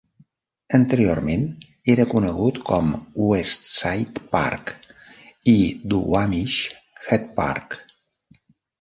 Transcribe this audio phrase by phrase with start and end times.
[0.77, 1.43] Anteriorment,
[1.95, 2.89] era conegut com
[3.27, 4.75] West Side Park
[5.57, 5.59] i
[5.95, 6.61] Duwamish
[7.13, 7.83] Head Park.